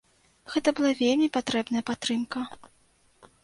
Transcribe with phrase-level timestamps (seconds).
[0.53, 2.45] Гэта была вельмі патрэбная падтрымка.